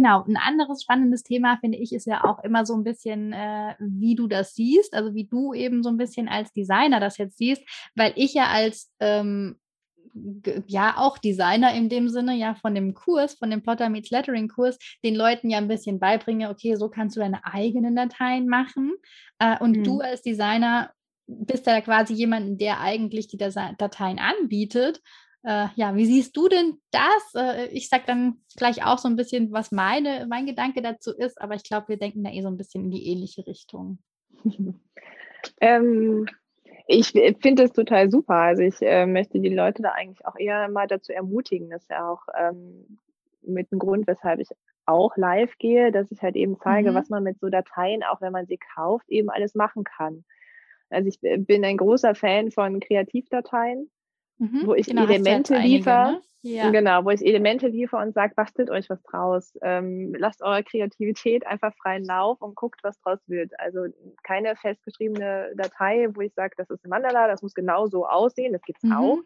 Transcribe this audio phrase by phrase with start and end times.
[0.00, 3.74] Genau, ein anderes spannendes Thema, finde ich, ist ja auch immer so ein bisschen, äh,
[3.78, 7.36] wie du das siehst, also wie du eben so ein bisschen als Designer das jetzt
[7.36, 7.62] siehst,
[7.94, 9.56] weil ich ja als ähm,
[10.66, 14.48] ja auch Designer in dem Sinne, ja von dem Kurs, von dem Plotter Meets Lettering
[14.48, 18.94] Kurs, den Leuten ja ein bisschen beibringe, okay, so kannst du deine eigenen Dateien machen.
[19.38, 19.84] Äh, und mhm.
[19.84, 20.94] du als Designer
[21.26, 25.02] bist ja quasi jemand, der eigentlich die Dateien anbietet.
[25.42, 27.34] Äh, ja, wie siehst du denn das?
[27.34, 31.40] Äh, ich sage dann gleich auch so ein bisschen, was meine, mein Gedanke dazu ist,
[31.40, 33.98] aber ich glaube, wir denken da eh so ein bisschen in die ähnliche Richtung.
[35.60, 36.26] ähm,
[36.86, 38.34] ich finde es total super.
[38.34, 41.70] Also ich äh, möchte die Leute da eigentlich auch eher mal dazu ermutigen.
[41.70, 42.98] Das ist ja auch ähm,
[43.42, 44.48] mit dem Grund, weshalb ich
[44.86, 46.94] auch live gehe, dass ich halt eben zeige, mhm.
[46.96, 50.24] was man mit so Dateien, auch wenn man sie kauft, eben alles machen kann.
[50.90, 53.88] Also ich bin ein großer Fan von Kreativdateien,
[54.40, 54.66] mhm.
[54.66, 56.12] wo ich genau, Elemente liefere.
[56.12, 56.20] Ne?
[56.42, 56.70] Ja.
[56.70, 59.52] Genau, wo ich Elemente liefere und sage, bastelt euch was draus.
[59.60, 63.52] Ähm, lasst eure Kreativität einfach freien Lauf und guckt, was draus wird.
[63.60, 63.86] Also
[64.22, 68.54] keine festgeschriebene Datei, wo ich sage, das ist ein Mandala, das muss genau so aussehen,
[68.54, 68.92] das gibt's mhm.
[68.92, 69.18] auch.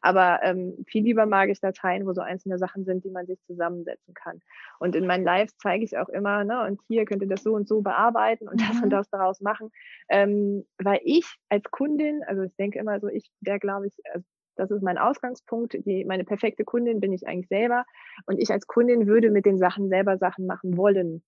[0.00, 3.38] Aber ähm, viel lieber mag ich Dateien, wo so einzelne Sachen sind, die man sich
[3.42, 4.40] zusammensetzen kann.
[4.78, 7.52] Und in meinen Lives zeige ich auch immer, ne, und hier könnt ihr das so
[7.54, 8.66] und so bearbeiten und mhm.
[8.66, 8.90] das und mhm.
[8.90, 9.70] das daraus machen.
[10.08, 14.24] Ähm, weil ich als Kundin, also ich denke immer so, ich, der glaube ich, also
[14.56, 15.76] das ist mein Ausgangspunkt.
[15.86, 17.84] Die, meine perfekte Kundin bin ich eigentlich selber.
[18.26, 21.22] Und ich als Kundin würde mit den Sachen selber Sachen machen wollen.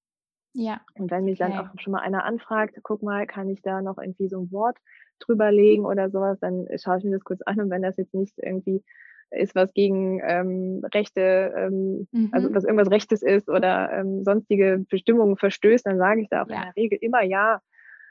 [0.52, 0.80] Ja.
[0.94, 1.52] Und wenn mich okay.
[1.52, 4.52] dann auch schon mal einer anfragt, guck mal, kann ich da noch irgendwie so ein
[4.52, 4.78] Wort
[5.18, 7.60] drüber legen oder sowas, dann schaue ich mir das kurz an.
[7.60, 8.82] Und wenn das jetzt nicht irgendwie
[9.30, 12.30] ist, was gegen ähm, Rechte, ähm, also mhm.
[12.32, 16.48] also was irgendwas Rechtes ist oder ähm, sonstige Bestimmungen verstößt, dann sage ich da auch
[16.48, 16.56] ja.
[16.56, 17.60] in der Regel immer ja.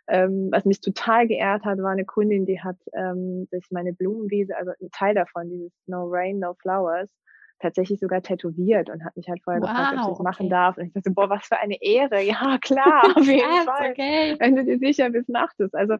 [0.07, 4.55] Ähm, was mich total geehrt hat, war eine Kundin, die hat ähm, sich meine Blumenwiese,
[4.57, 7.09] also ein Teil davon, dieses No Rain, No Flowers,
[7.59, 10.23] tatsächlich sogar tätowiert und hat mich halt vorher wow, gefragt, ob ich das okay.
[10.23, 10.77] machen darf.
[10.77, 12.21] Und ich dachte, boah, was für eine Ehre.
[12.33, 13.91] Ja, klar, auf jeden Fall.
[13.91, 14.35] Okay.
[14.39, 15.73] Wenn du dir sicher bist, mach das.
[15.73, 15.95] Also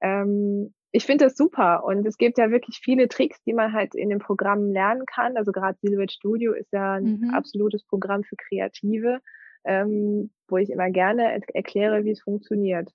[0.00, 3.94] ähm, ich finde das super und es gibt ja wirklich viele Tricks, die man halt
[3.94, 5.36] in dem Programm lernen kann.
[5.36, 7.30] Also gerade Silhouette Studio ist ja ein mhm.
[7.30, 9.20] absolutes Programm für Kreative,
[9.64, 12.90] ähm, wo ich immer gerne erkläre, wie es funktioniert.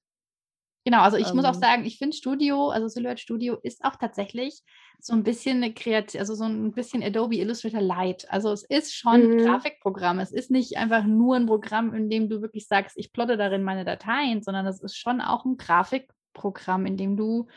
[0.84, 1.60] Genau, also ich ähm, muss auch ähm.
[1.60, 4.64] sagen, ich finde Studio, also Silhouette Studio ist auch tatsächlich
[5.00, 8.26] so ein bisschen eine Kreativ, also so ein bisschen Adobe Illustrator Light.
[8.32, 9.38] Also es ist schon ein mhm.
[9.40, 10.20] Grafikprogramm.
[10.20, 13.64] Es ist nicht einfach nur ein Programm, in dem du wirklich sagst, ich plotte darin
[13.64, 17.48] meine Dateien, sondern es ist schon auch ein Grafikprogramm, in dem du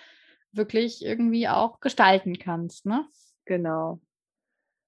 [0.53, 3.07] wirklich irgendwie auch gestalten kannst, ne?
[3.45, 4.01] Genau.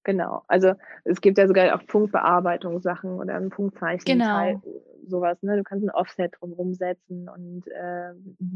[0.04, 0.44] Genau.
[0.46, 0.74] Also
[1.04, 4.04] es gibt ja sogar auch Punktbearbeitungssachen oder ein Punktzeichen.
[4.04, 4.62] Genau
[5.08, 5.56] sowas, ne?
[5.56, 8.12] Du kannst ein Offset drumherum setzen und äh,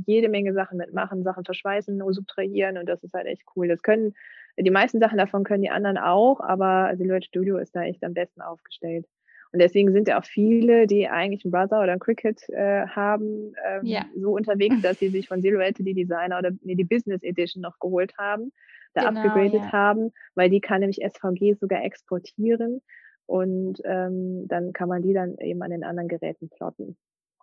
[0.07, 3.69] jede Menge Sachen mitmachen, Sachen verschweißen, subtrahieren und das ist halt echt cool.
[3.69, 4.15] Das können,
[4.59, 8.15] die meisten Sachen davon können die anderen auch, aber Silhouette Studio ist da echt am
[8.15, 9.07] besten aufgestellt.
[9.53, 13.53] Und deswegen sind ja auch viele, die eigentlich einen Brother oder einen Cricut äh, haben,
[13.67, 14.05] ähm, ja.
[14.17, 17.79] so unterwegs, dass sie sich von Silhouette die Designer oder nee, die Business Edition noch
[17.81, 18.53] geholt haben,
[18.95, 19.73] da genau, abgegradet ja.
[19.73, 22.81] haben, weil die kann nämlich SVG sogar exportieren
[23.27, 26.97] und ähm, dann kann man die dann eben an den anderen Geräten plotten.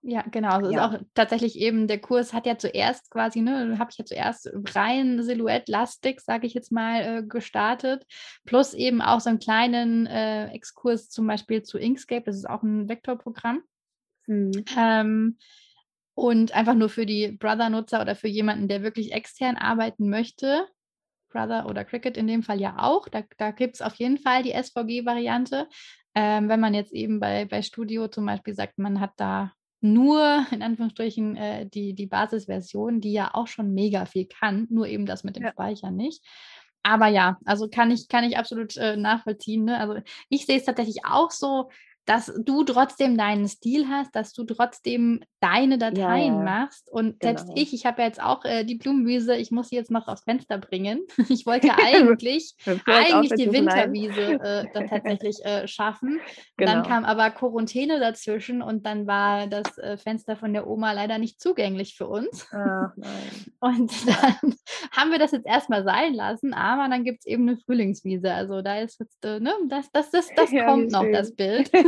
[0.04, 0.52] Ja, genau.
[0.52, 0.86] Also ja.
[0.86, 4.50] ist auch tatsächlich eben, der Kurs hat ja zuerst quasi, ne, habe ich ja zuerst
[4.76, 8.06] rein Silhouette-lastig, sage ich jetzt mal, äh, gestartet.
[8.46, 12.64] Plus eben auch so einen kleinen äh, Exkurs zum Beispiel zu Inkscape, das ist auch
[12.64, 13.64] ein Vektorprogramm.
[14.28, 14.52] Mhm.
[14.78, 15.38] Ähm,
[16.14, 20.68] und einfach nur für die Brother-Nutzer oder für jemanden, der wirklich extern arbeiten möchte,
[21.38, 23.08] Brother oder Cricket in dem Fall ja auch.
[23.08, 25.68] Da, da gibt es auf jeden Fall die SVG-Variante.
[26.16, 30.46] Ähm, wenn man jetzt eben bei, bei Studio zum Beispiel sagt, man hat da nur
[30.52, 35.06] in Anführungsstrichen äh, die, die Basisversion, die ja auch schon mega viel kann, nur eben
[35.06, 35.52] das mit dem ja.
[35.52, 36.26] Speichern nicht.
[36.82, 39.66] Aber ja, also kann ich, kann ich absolut äh, nachvollziehen.
[39.66, 39.78] Ne?
[39.80, 40.00] Also
[40.30, 41.70] ich sehe es tatsächlich auch so,
[42.08, 46.90] dass du trotzdem deinen Stil hast, dass du trotzdem deine Dateien ja, machst.
[46.90, 47.38] Und genau.
[47.38, 50.08] selbst ich, ich habe ja jetzt auch äh, die Blumenwiese, ich muss sie jetzt noch
[50.08, 51.02] aufs Fenster bringen.
[51.30, 52.56] Ich wollte eigentlich,
[52.86, 56.22] eigentlich die Winterwiese äh, dann tatsächlich äh, schaffen.
[56.56, 56.72] Genau.
[56.72, 61.18] Dann kam aber Quarantäne dazwischen und dann war das äh, Fenster von der Oma leider
[61.18, 62.48] nicht zugänglich für uns.
[62.52, 62.92] Ach,
[63.60, 64.56] und dann
[64.92, 68.34] haben wir das jetzt erstmal sein lassen, aber dann gibt es eben eine Frühlingswiese.
[68.34, 71.14] Also da ist jetzt, äh, ne, das, das, das, das ja, kommt noch, schön.
[71.14, 71.70] das Bild.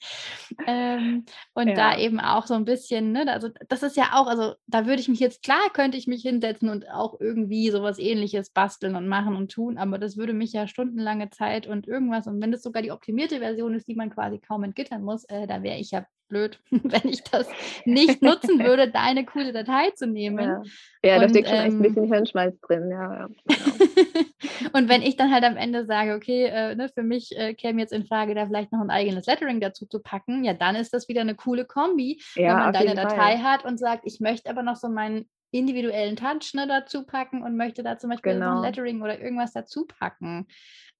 [0.66, 1.24] ähm,
[1.54, 1.74] und ja.
[1.74, 5.00] da eben auch so ein bisschen, ne, also das ist ja auch, also da würde
[5.00, 9.08] ich mich jetzt, klar könnte ich mich hinsetzen und auch irgendwie sowas ähnliches basteln und
[9.08, 12.62] machen und tun, aber das würde mich ja stundenlange Zeit und irgendwas, und wenn das
[12.62, 15.90] sogar die optimierte Version ist, die man quasi kaum entgittern muss, äh, da wäre ich
[15.90, 17.48] ja blöd, wenn ich das
[17.84, 20.62] nicht nutzen würde, deine coole Datei zu nehmen.
[21.02, 23.14] Ja, ja und, da steckt schon ähm, echt ein ähm, bisschen Hirnschmalz drin, ja.
[23.14, 24.70] ja genau.
[24.72, 27.80] und wenn ich dann halt am Ende sage, okay, äh, ne, für mich äh, käme
[27.80, 30.94] jetzt in Frage, da vielleicht noch ein eigenes Lettering dazu zu packen, ja, dann ist
[30.94, 33.42] das wieder eine coole Kombi, ja, wenn man deine Datei Fall.
[33.42, 37.56] hat und sagt, ich möchte aber noch so meinen individuellen Touch ne, dazu packen und
[37.56, 38.44] möchte da zum Beispiel genau.
[38.44, 38.66] so ein genau.
[38.66, 40.46] Lettering oder irgendwas dazu packen.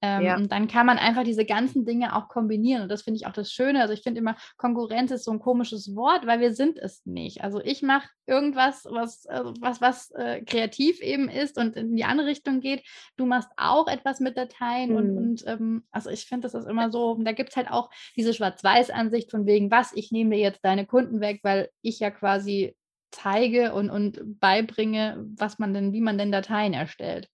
[0.01, 0.37] Ähm, ja.
[0.37, 2.83] Und dann kann man einfach diese ganzen Dinge auch kombinieren.
[2.83, 3.81] Und das finde ich auch das Schöne.
[3.81, 7.43] Also ich finde immer, Konkurrenz ist so ein komisches Wort, weil wir sind es nicht.
[7.43, 12.05] Also ich mache irgendwas, was, also was, was äh, kreativ eben ist und in die
[12.05, 12.85] andere Richtung geht.
[13.17, 14.97] Du machst auch etwas mit Dateien mhm.
[14.97, 17.91] und, und ähm, also ich finde, das ist immer so, da gibt es halt auch
[18.17, 22.11] diese Schwarz-Weiß-Ansicht von wegen, was, ich nehme dir jetzt deine Kunden weg, weil ich ja
[22.11, 22.77] quasi
[23.11, 27.29] zeige und, und beibringe, was man denn, wie man denn Dateien erstellt.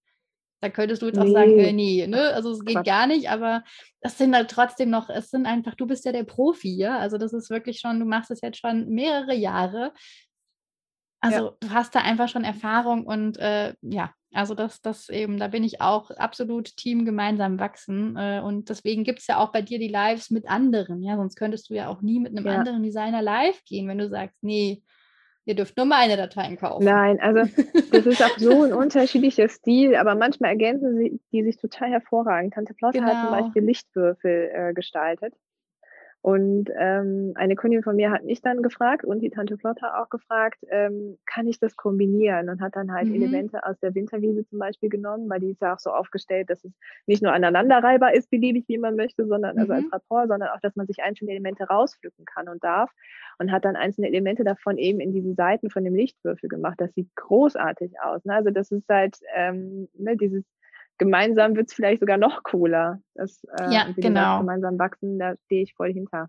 [0.61, 2.33] Da könntest du jetzt auch sagen, äh, nee, ne?
[2.33, 2.87] Also es geht Quatsch.
[2.87, 3.63] gar nicht, aber
[4.01, 6.99] das sind halt trotzdem noch, es sind einfach, du bist ja der Profi, ja.
[6.99, 9.93] Also das ist wirklich schon, du machst es jetzt schon mehrere Jahre.
[11.21, 11.53] Also ja.
[11.61, 15.65] du hast da einfach schon Erfahrung und äh, ja, also das, das eben, da bin
[15.65, 18.17] ich auch absolut Team gemeinsam wachsen.
[18.17, 21.37] Äh, und deswegen gibt es ja auch bei dir die Lives mit anderen, ja, sonst
[21.37, 22.59] könntest du ja auch nie mit einem ja.
[22.59, 24.83] anderen Designer live gehen, wenn du sagst, nee,
[25.47, 26.85] Ihr dürft nur meine Dateien kaufen.
[26.85, 27.41] Nein, also
[27.93, 32.55] das ist auch so ein unterschiedlicher Stil, aber manchmal ergänzen sie die sich total hervorragend.
[32.55, 33.11] Tante Plotter genau.
[33.11, 33.43] hat zum genau.
[33.43, 35.35] Beispiel Lichtwürfel äh, gestaltet.
[36.25, 40.09] Und ähm, eine Kundin von mir hat mich dann gefragt und die Tante Flotter auch
[40.09, 42.49] gefragt, ähm, kann ich das kombinieren?
[42.49, 43.17] Und hat dann halt mhm.
[43.17, 46.65] Elemente aus der Winterwiese zum Beispiel genommen, weil die ist ja auch so aufgestellt, dass
[46.65, 46.73] es
[47.07, 49.91] nicht nur aneinanderreihbar ist, beliebig, wie man möchte, sondern also als mhm.
[49.91, 52.91] Rapport, sondern auch, dass man sich einzelne Elemente rauspflücken kann und darf.
[53.39, 56.77] Und hat dann einzelne Elemente davon eben in diese Seiten von dem Lichtwürfel gemacht.
[56.81, 58.25] Das sieht großartig aus.
[58.25, 58.33] Ne?
[58.33, 60.43] Also das ist halt ähm, ne, dieses
[60.99, 63.01] gemeinsam wird es vielleicht sogar noch cooler.
[63.15, 64.39] Das, äh, ja, genau.
[64.41, 66.29] gemeinsam wachsen, da stehe ich voll hinter.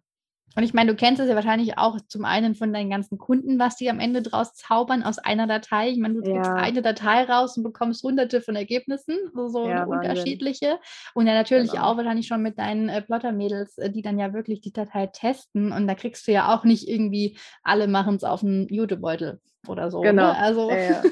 [0.56, 3.60] Und ich meine, du kennst es ja wahrscheinlich auch zum einen von deinen ganzen Kunden,
[3.60, 5.90] was die am Ende draus zaubern aus einer Datei.
[5.90, 6.54] Ich meine, du ja.
[6.54, 10.80] eine Datei raus und bekommst hunderte von Ergebnissen, so, so ja, unterschiedliche.
[11.14, 11.84] Und ja natürlich genau.
[11.84, 15.74] auch wahrscheinlich schon mit deinen äh, Plotter-Mädels, äh, die dann ja wirklich die Datei testen.
[15.74, 19.92] Und da kriegst du ja auch nicht irgendwie, alle machen es auf dem Jutebeutel oder
[19.92, 20.00] so.
[20.02, 20.28] Genau.
[20.28, 20.38] Ne?
[20.38, 21.04] Also ja,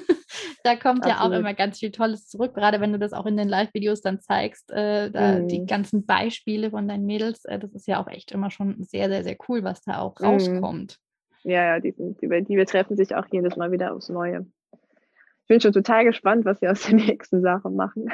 [0.63, 1.07] da kommt Absolut.
[1.07, 4.01] ja auch immer ganz viel Tolles zurück, gerade wenn du das auch in den Live-Videos
[4.01, 5.47] dann zeigst, äh, da mhm.
[5.49, 9.09] die ganzen Beispiele von deinen Mädels, äh, das ist ja auch echt immer schon sehr,
[9.09, 10.25] sehr, sehr cool, was da auch mhm.
[10.25, 10.99] rauskommt.
[11.43, 14.45] Ja, ja, die, sind, die, die betreffen sich auch jedes Mal wieder aufs Neue.
[14.71, 18.09] Ich bin schon total gespannt, was sie aus der nächsten Sache machen.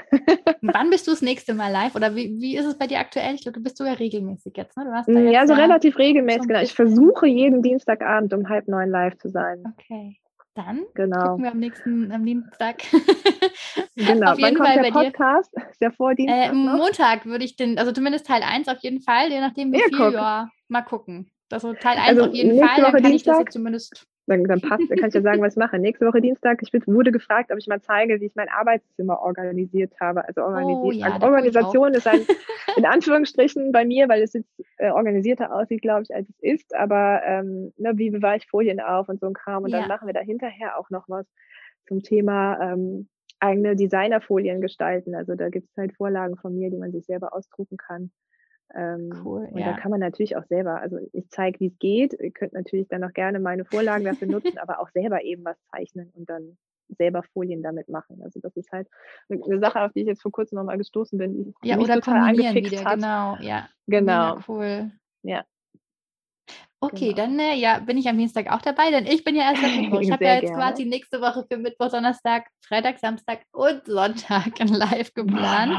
[0.62, 1.95] Wann bist du das nächste Mal live?
[1.95, 3.36] Oder wie, wie ist es bei dir aktuell?
[3.36, 4.86] Ich glaube, du bist sogar regelmäßig jetzt, ne?
[5.06, 6.62] Du jetzt ja, so relativ regelmäßig, genau.
[6.62, 9.63] Ich versuche jeden Dienstagabend um halb neun live zu sein.
[9.78, 10.18] Okay.
[10.66, 11.30] Dann genau.
[11.30, 12.80] gucken wir am nächsten am Dienstag.
[13.96, 15.54] genau, auf jeden Fall der Podcast?
[15.72, 16.52] Ist der vor Dienstag?
[16.52, 19.80] Äh, Montag würde ich den, also zumindest Teil 1 auf jeden Fall, je nachdem wie
[19.80, 21.32] ja, viel, ja, mal gucken.
[21.51, 23.40] Also Teil 1 also auf jeden Fall, dann kann Dienstag?
[23.40, 25.80] ich das zumindest dann, dann passt, dann kann ich ja sagen, was ich mache.
[25.80, 29.94] Nächste Woche Dienstag, ich wurde gefragt, ob ich mal zeige, wie ich mein Arbeitszimmer organisiert
[30.00, 30.25] habe.
[30.28, 32.22] Also, organisiert, oh, ja, also Organisation ist ein,
[32.78, 36.75] in Anführungsstrichen bei mir, weil es jetzt äh, organisierter aussieht, glaube ich, als es ist.
[36.75, 39.63] Aber ähm, ne, wie bewahre ich Folien auf und so ein Kram.
[39.63, 39.80] Und ja.
[39.80, 41.25] dann machen wir da hinterher auch noch was
[41.88, 43.10] zum Thema ähm,
[43.40, 45.16] eigene Designerfolien gestalten.
[45.16, 48.12] Also da gibt es halt Vorlagen von mir, die man sich selber ausdrucken kann.
[48.75, 49.71] Ähm, cool, und ja.
[49.71, 52.13] da kann man natürlich auch selber, also ich zeige, wie es geht.
[52.13, 55.57] Ihr könnt natürlich dann auch gerne meine Vorlagen dafür nutzen, aber auch selber eben was
[55.71, 56.57] zeichnen und dann
[56.98, 58.21] selber Folien damit machen.
[58.24, 58.88] Also das ist halt
[59.30, 61.95] eine Sache, auf die ich jetzt vor kurzem nochmal gestoßen bin, die ja, mich oder
[61.95, 62.95] total angefixt wieder, hat.
[62.95, 63.69] Genau, ja.
[63.88, 64.11] Genau.
[64.11, 64.92] Ja, cool.
[65.23, 65.45] Ja.
[66.81, 67.18] Okay, genau.
[67.18, 69.76] dann äh, ja, bin ich am Dienstag auch dabei, denn ich bin ja erst am
[69.76, 70.00] Mittwoch.
[70.09, 70.57] Ich habe ja jetzt gerne.
[70.57, 75.78] quasi nächste Woche für Mittwoch, Donnerstag, Freitag, Samstag und Sonntag ein Live geplant.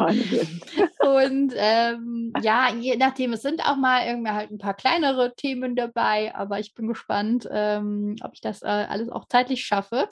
[1.00, 5.74] und ähm, ja, je nachdem, es sind auch mal irgendwie halt ein paar kleinere Themen
[5.74, 10.06] dabei, aber ich bin gespannt, ähm, ob ich das äh, alles auch zeitlich schaffe.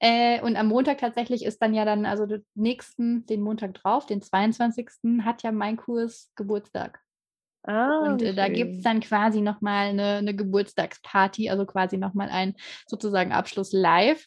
[0.00, 4.04] Äh, und am Montag tatsächlich ist dann ja dann, also den nächsten, den Montag drauf,
[4.04, 4.88] den 22.
[5.24, 7.00] hat ja mein Kurs Geburtstag.
[7.66, 12.28] Ah, und äh, da gibt es dann quasi nochmal eine, eine Geburtstagsparty, also quasi nochmal
[12.30, 12.54] ein
[12.86, 14.24] sozusagen Abschluss live.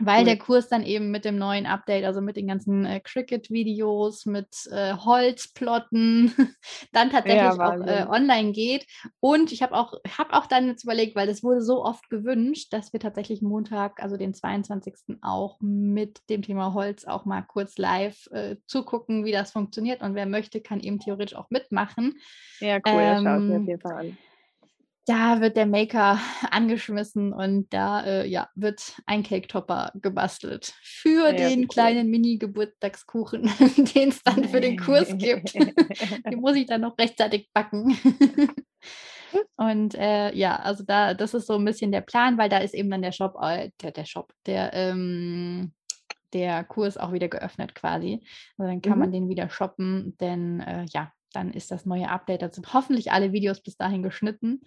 [0.00, 0.24] Weil cool.
[0.24, 4.48] der Kurs dann eben mit dem neuen Update, also mit den ganzen äh, Cricket-Videos, mit
[4.70, 6.32] äh, Holzplotten,
[6.92, 8.86] dann tatsächlich ja, auch äh, online geht.
[9.20, 12.72] Und ich habe auch, hab auch dann jetzt überlegt, weil das wurde so oft gewünscht,
[12.72, 14.94] dass wir tatsächlich Montag, also den 22.
[15.22, 20.02] auch mit dem Thema Holz auch mal kurz live äh, zugucken, wie das funktioniert.
[20.02, 22.14] Und wer möchte, kann eben theoretisch auch mitmachen.
[22.60, 24.18] Ja, cool, ähm, das schaue ich mir auf jeden Fall an
[25.10, 31.32] da wird der Maker angeschmissen und da äh, ja, wird ein Cake-Topper gebastelt für ja,
[31.32, 33.42] den kleinen Mini-Geburtstagskuchen,
[33.94, 35.54] den es dann für den Kurs gibt.
[35.54, 37.98] den muss ich dann noch rechtzeitig backen.
[39.56, 42.74] Und äh, ja, also da, das ist so ein bisschen der Plan, weil da ist
[42.74, 45.72] eben dann der Shop, äh, der, der Shop, der, ähm,
[46.32, 48.24] der Kurs auch wieder geöffnet quasi.
[48.56, 48.98] Also dann kann mhm.
[48.98, 52.42] man den wieder shoppen, denn äh, ja, dann ist das neue Update.
[52.42, 54.62] Da sind hoffentlich alle Videos bis dahin geschnitten.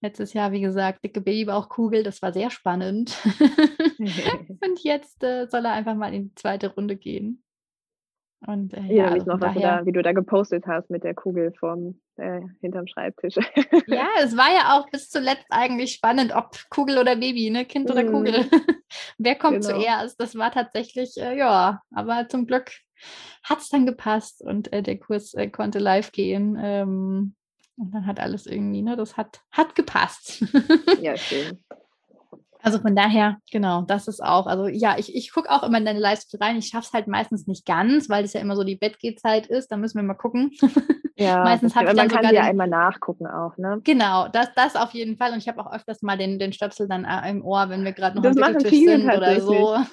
[0.00, 3.16] Letztes Jahr, wie gesagt, dicke Babybauchkugel, das war sehr spannend.
[3.98, 7.42] und jetzt äh, soll er einfach mal in die zweite Runde gehen.
[8.46, 11.14] Und äh, ja, also noch, was du da, wie du da gepostet hast mit der
[11.14, 13.34] Kugel vom äh, hinterm Schreibtisch.
[13.88, 17.90] ja, es war ja auch bis zuletzt eigentlich spannend, ob Kugel oder Baby, ne, Kind
[17.90, 18.44] oder Kugel.
[18.44, 18.60] Mhm.
[19.18, 19.80] Wer kommt genau.
[19.80, 20.20] zuerst?
[20.20, 22.70] Das war tatsächlich, äh, ja, aber zum Glück
[23.42, 26.56] hat es dann gepasst und äh, der Kurs äh, konnte live gehen.
[26.60, 27.34] Ähm,
[27.76, 30.44] und dann hat alles irgendwie, ne, das hat, hat gepasst.
[31.00, 31.58] ja, schön.
[32.60, 35.84] Also von daher, genau, das ist auch, also ja, ich, ich gucke auch immer in
[35.84, 36.58] deine Leistung rein.
[36.58, 39.68] Ich schaffe es halt meistens nicht ganz, weil es ja immer so die Bettgehzeit ist.
[39.68, 40.50] Da müssen wir mal gucken.
[41.18, 43.80] Ja, meistens habe ich dann man kann ja einmal nachgucken auch, ne?
[43.82, 45.32] Genau, das, das auf jeden Fall.
[45.32, 47.92] Und ich habe auch öfters mal den, den Stöpsel dann äh, im Ohr, wenn wir
[47.92, 49.76] gerade noch das am Tisch sind oder so.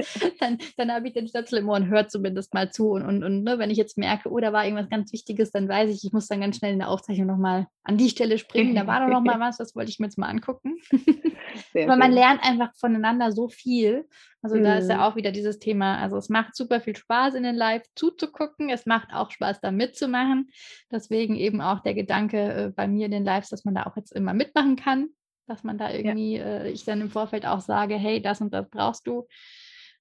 [0.40, 2.90] dann dann habe ich den Stöpsel im Ohr und höre zumindest mal zu.
[2.90, 5.68] Und, und, und ne, wenn ich jetzt merke, oh, da war irgendwas ganz Wichtiges, dann
[5.68, 8.74] weiß ich, ich muss dann ganz schnell in der Aufzeichnung nochmal an die Stelle springen.
[8.74, 10.76] Da war doch noch mal was, das wollte ich mir jetzt mal angucken.
[11.74, 14.06] Aber man lernt einfach voneinander so viel.
[14.42, 14.64] Also mhm.
[14.64, 15.02] da ist ja mhm.
[15.02, 18.86] auch wieder dieses Thema, also es macht super viel Spaß in den Live zuzugucken, es
[18.86, 20.50] macht auch Spaß da mitzumachen.
[20.90, 23.96] Deswegen eben auch der Gedanke äh, bei mir in den Lives, dass man da auch
[23.96, 25.08] jetzt immer mitmachen kann,
[25.46, 26.44] dass man da irgendwie, ja.
[26.44, 29.26] äh, ich dann im Vorfeld auch sage, hey, das und das brauchst du.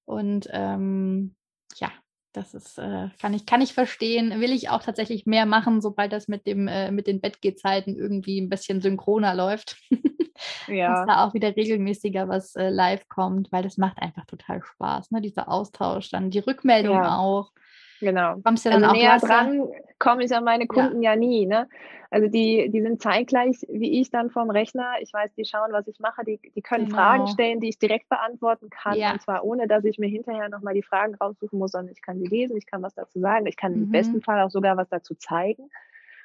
[0.06, 1.36] Und ähm,
[1.76, 1.92] ja,
[2.34, 4.40] das ist, äh, kann, ich, kann ich verstehen.
[4.40, 8.40] Will ich auch tatsächlich mehr machen, sobald das mit, dem, äh, mit den Bettgehzeiten irgendwie
[8.40, 9.78] ein bisschen synchroner läuft.
[10.68, 10.94] ja.
[10.94, 15.12] Dass da auch wieder regelmäßiger was äh, live kommt, weil das macht einfach total Spaß,
[15.12, 15.22] ne?
[15.22, 17.18] Dieser Austausch, dann die Rückmeldung ja.
[17.18, 17.52] auch.
[18.00, 18.36] Genau.
[18.44, 21.46] Kommst du dann also auch näher dran komme ich an meine Kunden ja, ja nie.
[21.46, 21.68] Ne?
[22.10, 24.94] Also die, die sind zeitgleich wie ich dann vorm Rechner.
[25.02, 26.24] Ich weiß, die schauen, was ich mache.
[26.26, 26.98] Die, die können genau.
[26.98, 28.98] Fragen stellen, die ich direkt beantworten kann.
[28.98, 29.12] Ja.
[29.12, 32.18] Und zwar ohne, dass ich mir hinterher nochmal die Fragen raussuchen muss, sondern ich kann
[32.18, 33.46] sie lesen, ich kann was dazu sagen.
[33.46, 33.84] Ich kann mhm.
[33.84, 35.70] im besten Fall auch sogar was dazu zeigen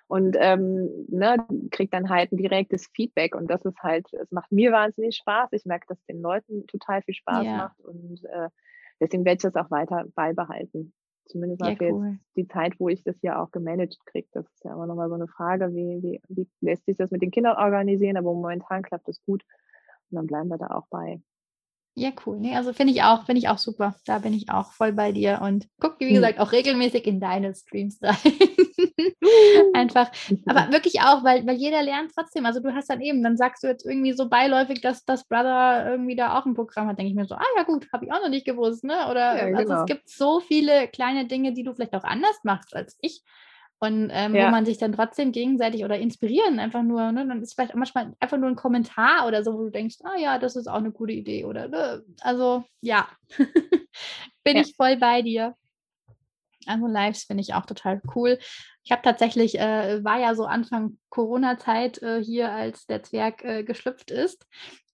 [0.07, 4.53] und ähm, ne, kriegt dann halt ein direktes Feedback und das ist halt, es macht
[4.53, 5.49] mir wahnsinnig Spaß.
[5.53, 7.57] Ich merke, dass es den Leuten total viel Spaß ja.
[7.57, 8.49] macht und äh,
[9.01, 10.93] deswegen werde ich das auch weiter beibehalten.
[11.27, 12.11] Zumindest ja, cool.
[12.13, 14.29] jetzt die Zeit, wo ich das ja auch gemanagt kriege.
[14.33, 17.23] Das ist ja immer nochmal so eine Frage, wie, wie, wie lässt sich das mit
[17.23, 19.43] den Kindern organisieren, aber momentan klappt das gut
[20.11, 21.21] und dann bleiben wir da auch bei.
[21.97, 22.41] Ja, cool.
[22.41, 23.95] Nee, also finde ich auch, finde ich auch super.
[24.05, 26.15] Da bin ich auch voll bei dir und gucke, wie hm.
[26.15, 28.17] gesagt, auch regelmäßig in deine Streams rein.
[29.75, 30.11] Einfach,
[30.47, 32.47] aber wirklich auch, weil, weil jeder lernt trotzdem.
[32.47, 35.89] Also du hast dann eben, dann sagst du jetzt irgendwie so beiläufig, dass das Brother
[35.89, 38.13] irgendwie da auch ein Programm hat, denke ich mir so, ah ja gut, habe ich
[38.13, 39.09] auch noch nicht gewusst, ne?
[39.09, 39.59] Oder ja, genau.
[39.59, 39.85] also es genau.
[39.85, 43.23] gibt so viele kleine Dinge, die du vielleicht auch anders machst als ich.
[43.85, 44.47] Und ähm, ja.
[44.47, 48.15] wo man sich dann trotzdem gegenseitig oder inspirieren, einfach nur, ne, dann ist vielleicht manchmal
[48.19, 50.91] einfach nur ein Kommentar oder so, wo du denkst, ah ja, das ist auch eine
[50.91, 52.03] gute Idee oder ne?
[52.21, 53.09] also ja,
[54.45, 54.63] bin ja.
[54.63, 55.55] ich voll bei dir.
[56.67, 58.39] Also Lives finde ich auch total cool.
[58.85, 63.65] Ich habe tatsächlich, äh, war ja so Anfang Corona-Zeit äh, hier, als der Zwerg äh,
[63.65, 64.47] geschlüpft ist.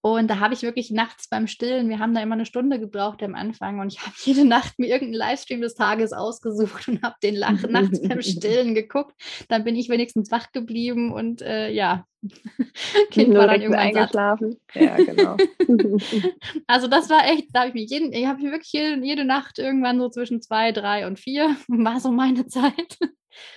[0.02, 3.22] Und da habe ich wirklich nachts beim Stillen, wir haben da immer eine Stunde gebraucht
[3.22, 7.16] am Anfang und ich habe jede Nacht mir irgendeinen Livestream des Tages ausgesucht und habe
[7.22, 9.14] den Lach nachts beim Stillen geguckt.
[9.48, 12.06] Dann bin ich wenigstens wach geblieben und äh, ja,
[13.10, 14.56] kind war dann irgendwann eingeschlafen.
[14.72, 14.82] Satt.
[14.82, 15.36] Ja, genau.
[16.66, 19.58] also das war echt, da habe ich mich jeden, ich habe wirklich jede, jede Nacht
[19.58, 22.96] irgendwann so zwischen zwei, drei und vier war so meine Zeit.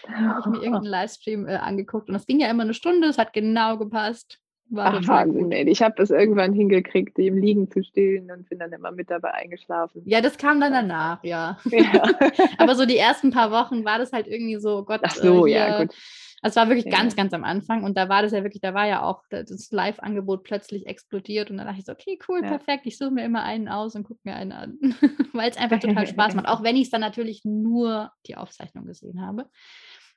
[0.08, 3.18] habe ich mir irgendeinen Livestream äh, angeguckt und das ging ja immer eine Stunde, es
[3.18, 4.40] hat genau gepasst.
[4.74, 5.70] War Ach, Wahnsinn, ey.
[5.70, 9.12] Ich habe das irgendwann hingekriegt, die im Liegen zu stillen und bin dann immer mit
[9.12, 10.02] dabei eingeschlafen.
[10.06, 11.60] Ja, das kam dann danach, ja.
[11.66, 12.04] ja.
[12.58, 15.02] Aber so die ersten paar Wochen war das halt irgendwie so, oh Gott.
[15.04, 15.96] Ach so, äh, ja, gut.
[16.42, 17.00] Also es war wirklich ja.
[17.00, 19.72] ganz, ganz am Anfang und da war das ja wirklich, da war ja auch das
[19.72, 22.50] Live-Angebot plötzlich explodiert und dann dachte ich so, okay, cool, ja.
[22.50, 24.78] perfekt, ich suche mir immer einen aus und gucke mir einen an,
[25.34, 28.86] weil es einfach total Spaß macht, auch wenn ich es dann natürlich nur die Aufzeichnung
[28.86, 29.46] gesehen habe.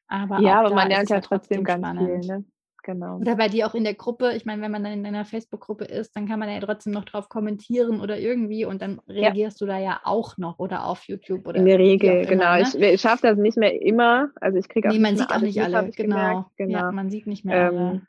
[0.08, 2.24] Aber ja, aber man lernt ja trotzdem, trotzdem ganz spannend.
[2.24, 2.44] viel, ne?
[2.86, 3.18] Genau.
[3.18, 4.32] Oder bei dir auch in der Gruppe.
[4.34, 7.04] Ich meine, wenn man dann in einer Facebook-Gruppe ist, dann kann man ja trotzdem noch
[7.04, 9.66] drauf kommentieren oder irgendwie und dann reagierst ja.
[9.66, 11.58] du da ja auch noch oder auf YouTube oder.
[11.58, 12.54] In der Regel, genau.
[12.54, 12.62] Immer, ne?
[12.62, 14.30] Ich, ich schaffe das nicht mehr immer.
[14.40, 15.90] Also ich kriege auch nee, man sieht auch nicht alle.
[15.90, 16.46] Genau.
[16.56, 16.78] genau.
[16.78, 18.02] Ja, man sieht nicht mehr ähm, alle.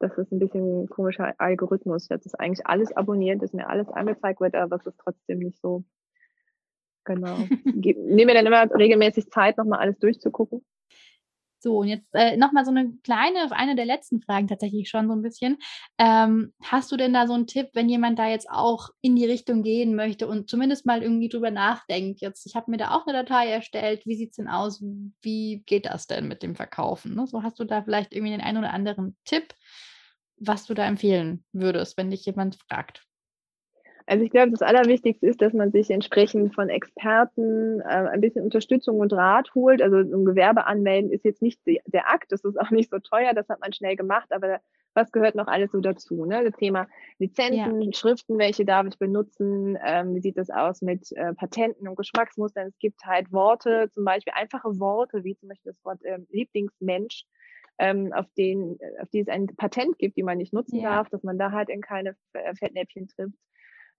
[0.00, 2.08] Das ist ein bisschen ein komischer Algorithmus.
[2.08, 5.58] Das ist eigentlich alles abonniert, dass mir alles angezeigt wird, aber es ist trotzdem nicht
[5.60, 5.84] so.
[7.04, 7.36] Genau.
[7.64, 10.64] Nehme mir dann immer regelmäßig Zeit, nochmal alles durchzugucken.
[11.64, 15.14] So, und jetzt äh, nochmal so eine kleine, eine der letzten Fragen tatsächlich schon so
[15.14, 15.56] ein bisschen.
[15.96, 19.24] Ähm, hast du denn da so einen Tipp, wenn jemand da jetzt auch in die
[19.24, 22.20] Richtung gehen möchte und zumindest mal irgendwie drüber nachdenkt?
[22.20, 24.04] Jetzt, ich habe mir da auch eine Datei erstellt.
[24.04, 24.84] Wie sieht es denn aus?
[25.22, 27.14] Wie geht das denn mit dem Verkaufen?
[27.14, 27.26] Ne?
[27.26, 29.54] So hast du da vielleicht irgendwie den einen oder anderen Tipp,
[30.36, 33.06] was du da empfehlen würdest, wenn dich jemand fragt?
[34.06, 38.44] Also ich glaube, das Allerwichtigste ist, dass man sich entsprechend von Experten äh, ein bisschen
[38.44, 39.80] Unterstützung und Rat holt.
[39.80, 42.98] Also ein Gewerbe anmelden ist jetzt nicht die, der Akt, das ist auch nicht so
[42.98, 44.60] teuer, das hat man schnell gemacht, aber
[44.92, 46.24] was gehört noch alles so dazu?
[46.24, 46.44] Ne?
[46.44, 46.86] Das Thema
[47.18, 47.92] Lizenzen, ja.
[47.92, 49.76] Schriften, welche darf ich benutzen?
[49.84, 52.68] Ähm, wie sieht das aus mit äh, Patenten und Geschmacksmustern?
[52.68, 57.24] Es gibt halt Worte, zum Beispiel einfache Worte, wie zum Beispiel das Wort ähm, Lieblingsmensch.
[57.76, 60.90] Ähm, auf, den, auf die es ein Patent gibt, die man nicht nutzen ja.
[60.90, 62.14] darf, dass man da halt in keine
[62.56, 63.34] Fettnäpfchen trifft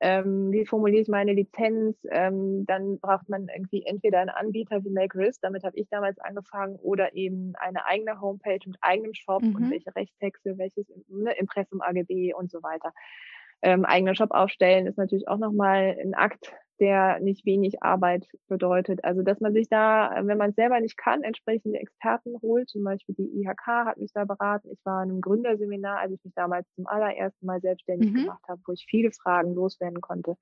[0.02, 4.90] ähm, wie formuliere ich meine Lizenz, ähm, dann braucht man irgendwie entweder einen Anbieter wie
[4.90, 9.56] MakeRisk, damit habe ich damals angefangen, oder eben eine eigene Homepage mit eigenem Shop mhm.
[9.56, 12.94] und welche Rechtstexte, welches ne, Impressum AGB und so weiter.
[13.62, 19.03] Ähm, eigener Shop aufstellen ist natürlich auch nochmal ein Akt der nicht wenig Arbeit bedeutet.
[19.03, 22.70] Also dass man sich da, wenn man es selber nicht kann, entsprechende Experten holt.
[22.70, 24.70] Zum Beispiel die IHK hat mich da beraten.
[24.72, 28.15] Ich war in einem Gründerseminar, als ich mich damals zum allerersten Mal selbstständig mhm.
[28.17, 30.36] gemacht habe, wo ich viele Fragen loswerden konnte.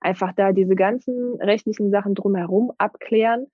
[0.00, 3.46] Einfach da diese ganzen rechtlichen Sachen drumherum abklären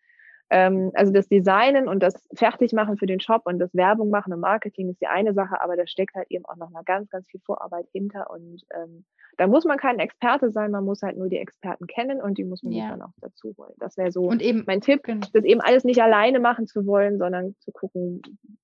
[0.51, 4.41] ähm, also das Designen und das Fertigmachen für den Shop und das Werbung machen und
[4.41, 7.29] Marketing ist die eine Sache, aber da steckt halt eben auch noch mal ganz, ganz
[7.29, 9.05] viel Vorarbeit hinter und ähm,
[9.39, 12.45] da muss man kein Experte sein, man muss halt nur die Experten kennen und die
[12.45, 12.83] muss man ja.
[12.83, 13.73] sich dann auch dazu holen.
[13.79, 15.03] Das wäre so und eben, mein Tipp,
[15.33, 18.21] das eben alles nicht alleine machen zu wollen, sondern zu gucken,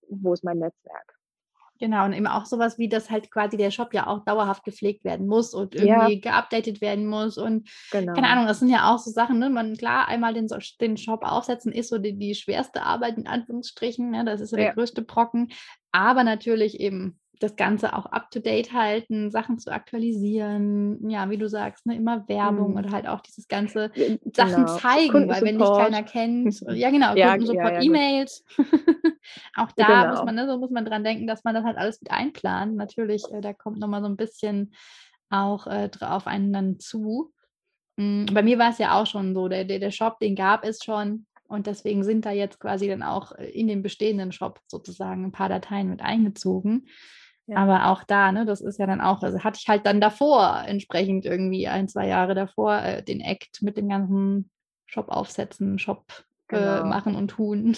[0.08, 1.15] wo ist mein Netzwerk.
[1.78, 5.04] Genau, und eben auch sowas wie, dass halt quasi der Shop ja auch dauerhaft gepflegt
[5.04, 6.20] werden muss und irgendwie ja.
[6.20, 7.36] geupdatet werden muss.
[7.36, 8.14] Und genau.
[8.14, 9.50] keine Ahnung, das sind ja auch so Sachen, ne?
[9.50, 10.48] Man klar, einmal den,
[10.80, 14.24] den Shop aufsetzen ist so die, die schwerste Arbeit in Anführungsstrichen, ne?
[14.24, 14.64] Das ist so ja.
[14.64, 15.48] der größte Brocken.
[15.92, 21.86] Aber natürlich eben das Ganze auch up-to-date halten, Sachen zu aktualisieren, ja, wie du sagst,
[21.86, 22.76] ne, immer Werbung mhm.
[22.76, 24.18] und halt auch dieses ganze genau.
[24.32, 28.44] Sachen zeigen, weil wenn dich keiner kennt, ja genau, ja, Kundensupport, ja, ja, E-Mails,
[29.56, 30.10] auch da genau.
[30.10, 32.76] muss man, ne, so muss man dran denken, dass man das halt alles mit einplant.
[32.76, 34.74] Natürlich, äh, da kommt nochmal so ein bisschen
[35.30, 37.32] auch äh, auf einen dann zu.
[37.96, 38.26] Mhm.
[38.32, 40.82] Bei mir war es ja auch schon so, der, der, der Shop, den gab es
[40.84, 45.24] schon, und deswegen sind da jetzt quasi dann auch äh, in den bestehenden Shop sozusagen
[45.24, 46.88] ein paar Dateien mit eingezogen.
[47.46, 47.58] Ja.
[47.58, 50.64] Aber auch da, ne, das ist ja dann auch, also hatte ich halt dann davor,
[50.66, 54.50] entsprechend irgendwie ein, zwei Jahre davor, äh, den Act mit dem ganzen
[54.86, 56.04] Shop aufsetzen, Shop
[56.48, 56.80] äh, genau.
[56.80, 57.76] äh, machen und tun.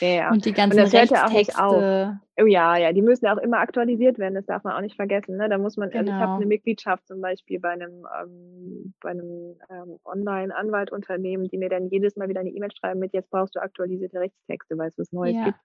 [0.00, 2.20] Ja, und die ganzen und Rechtstexte.
[2.38, 4.96] Oh ja, ja, die müssen ja auch immer aktualisiert werden, das darf man auch nicht
[4.96, 5.36] vergessen.
[5.36, 5.48] Ne?
[5.48, 6.04] Da muss man, genau.
[6.04, 6.36] ich habe genau.
[6.36, 12.16] eine Mitgliedschaft zum Beispiel bei einem, ähm, bei einem ähm, Online-Anwaltunternehmen, die mir dann jedes
[12.16, 15.36] Mal wieder eine E-Mail schreiben mit, jetzt brauchst du aktualisierte Rechtstexte, weil es was Neues
[15.36, 15.44] ja.
[15.44, 15.58] gibt.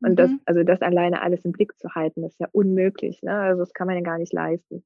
[0.00, 0.16] Und mhm.
[0.16, 3.22] das, also das alleine alles im Blick zu halten, ist ja unmöglich.
[3.22, 3.32] Ne?
[3.32, 4.84] Also das kann man ja gar nicht leisten.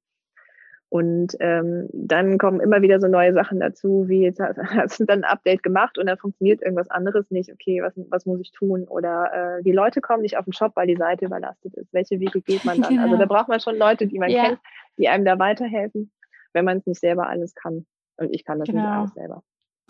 [0.88, 5.24] Und ähm, dann kommen immer wieder so neue Sachen dazu, wie jetzt hast du dann
[5.24, 7.50] ein Update gemacht und dann funktioniert irgendwas anderes nicht.
[7.50, 8.84] Okay, was, was muss ich tun?
[8.84, 11.94] Oder äh, die Leute kommen nicht auf den Shop, weil die Seite überlastet ist.
[11.94, 12.90] Welche Wege geht man dann?
[12.90, 13.04] Genau.
[13.04, 14.44] Also da braucht man schon Leute, die man ja.
[14.44, 14.58] kennt,
[14.98, 16.10] die einem da weiterhelfen,
[16.52, 17.86] wenn man es nicht selber alles kann.
[18.18, 18.82] Und ich kann das genau.
[18.82, 19.42] nicht alles selber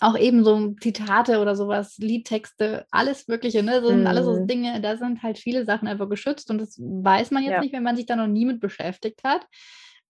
[0.03, 3.81] auch eben so Zitate oder sowas, Liedtexte, alles Mögliche, ne?
[3.81, 4.07] Das sind mm.
[4.07, 4.47] alles so mhm.
[4.47, 7.61] Dinge, da sind halt viele Sachen einfach geschützt und das weiß man jetzt ja.
[7.61, 9.47] nicht, wenn man sich da noch nie mit beschäftigt hat.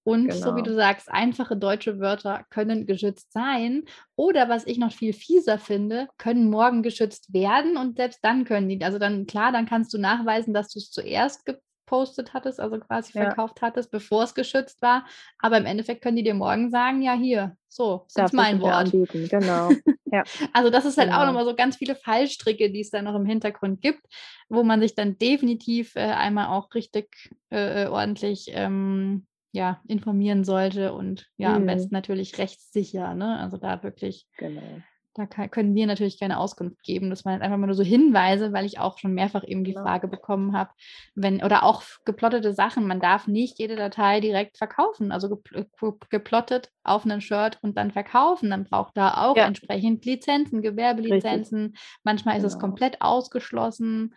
[0.05, 0.35] Und genau.
[0.35, 0.71] so wie genau.
[0.71, 3.85] du sagst, einfache deutsche Wörter können geschützt sein.
[4.17, 8.69] Oder was ich noch viel fieser finde, können morgen geschützt werden und selbst dann können
[8.69, 8.83] die.
[8.83, 11.45] Also dann, klar, dann kannst du nachweisen, dass du es zuerst
[11.85, 13.25] gepostet hattest, also quasi ja.
[13.25, 15.07] verkauft hattest, bevor es geschützt war.
[15.39, 18.93] Aber im Endeffekt können die dir morgen sagen, ja, hier, so, das ist mein Wort.
[18.93, 19.29] Anbieten.
[19.29, 19.71] Genau.
[20.07, 20.23] Ja.
[20.53, 21.23] also das ist halt genau.
[21.23, 24.05] auch nochmal so ganz viele Fallstricke, die es da noch im Hintergrund gibt,
[24.49, 30.45] wo man sich dann definitiv äh, einmal auch richtig äh, äh ordentlich ähm, ja, informieren
[30.45, 31.57] sollte und ja, mhm.
[31.57, 33.39] am besten natürlich rechtssicher, ne?
[33.39, 34.81] Also da wirklich, genau.
[35.15, 37.11] Da kann, können wir natürlich keine Auskunft geben.
[37.11, 39.85] Das waren einfach mal nur so Hinweise, weil ich auch schon mehrfach eben die genau.
[39.85, 40.71] Frage bekommen habe,
[41.15, 45.41] wenn, oder auch geplottete Sachen, man darf nicht jede Datei direkt verkaufen, also
[46.09, 48.51] geplottet auf einem Shirt und dann verkaufen.
[48.51, 49.47] Dann braucht da auch ja.
[49.47, 51.63] entsprechend Lizenzen, Gewerbelizenzen.
[51.67, 51.81] Richtig.
[52.05, 52.55] Manchmal ist genau.
[52.55, 54.15] es komplett ausgeschlossen.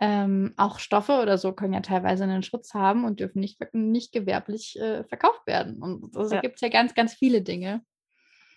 [0.00, 4.12] Ähm, auch Stoffe oder so können ja teilweise einen Schutz haben und dürfen nicht, nicht
[4.12, 5.80] gewerblich äh, verkauft werden.
[5.80, 6.40] Und also ja.
[6.42, 7.80] gibt es ja ganz, ganz viele Dinge.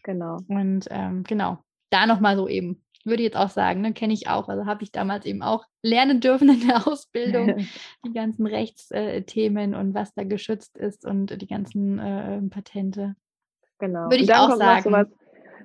[0.04, 0.39] Genau.
[0.47, 4.28] Und ähm, genau, da nochmal so eben, würde ich jetzt auch sagen, ne, kenne ich
[4.28, 4.50] auch.
[4.50, 7.58] Also habe ich damals eben auch lernen dürfen in der Ausbildung,
[8.06, 13.15] die ganzen Rechtsthemen und was da geschützt ist und die ganzen äh, Patente.
[13.80, 14.10] Genau.
[14.10, 15.08] Würde ich auch sagen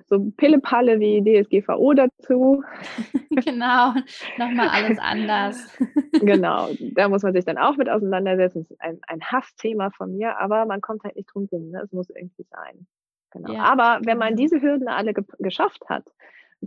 [0.07, 2.63] so Pille-Palle wie DSGVO dazu.
[3.29, 3.93] genau,
[4.37, 5.77] nochmal alles anders.
[6.21, 8.59] genau, da muss man sich dann auch mit auseinandersetzen.
[8.59, 11.69] Das ist ein, ein Hassthema von mir, aber man kommt halt nicht drum rum.
[11.69, 11.81] Ne?
[11.83, 12.87] Es muss irgendwie sein.
[13.33, 13.53] Genau.
[13.53, 13.63] Ja.
[13.63, 16.05] Aber wenn man diese Hürden alle ge geschafft hat,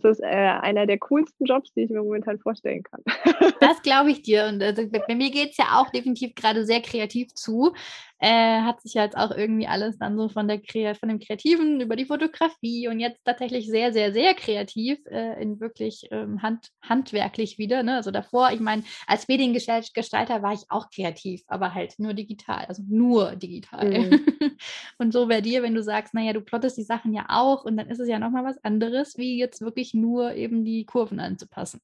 [0.03, 3.03] das ist äh, einer der coolsten Jobs, die ich mir momentan vorstellen kann.
[3.61, 4.47] das glaube ich dir.
[4.47, 7.73] Und also, bei mir geht es ja auch definitiv gerade sehr kreativ zu
[8.19, 10.61] äh, hat sich ja jetzt auch irgendwie alles dann so von, der
[10.95, 15.61] von dem Kreativen über die Fotografie und jetzt tatsächlich sehr, sehr, sehr kreativ äh, in
[15.61, 17.83] wirklich ähm, hand, handwerklich wieder.
[17.83, 17.97] Ne?
[17.97, 22.83] Also davor, ich meine, als Mediengestalter war ich auch kreativ, aber halt nur digital, also
[22.89, 23.91] nur digital.
[23.91, 24.27] Mhm.
[24.99, 27.77] und so bei dir, wenn du sagst, naja, du plottest die Sachen ja auch und
[27.77, 31.81] dann ist es ja nochmal was anderes, wie jetzt wirklich nur eben die Kurven anzupassen.